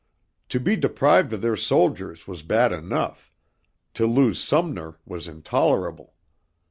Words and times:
To 0.49 0.59
be 0.59 0.75
deprived 0.75 1.31
of 1.31 1.41
their 1.43 1.55
soldiers 1.55 2.25
was 2.25 2.41
bad 2.41 2.71
enough; 2.71 3.31
to 3.93 4.07
lose 4.07 4.43
Sumner 4.43 4.97
was 5.05 5.27
intolerable. 5.27 6.15